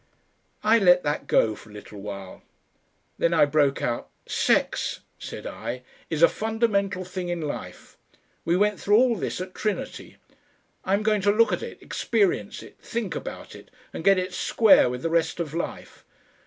[0.63, 2.41] I let that go for a little while.
[3.19, 4.09] Then I broke out.
[4.25, 7.97] "Sex!" said I, "is a fundamental thing in life.
[8.43, 10.17] We went through all this at Trinity.
[10.83, 14.89] I'm going to look at it, experience it, think about it and get it square
[14.89, 16.03] with the rest of life.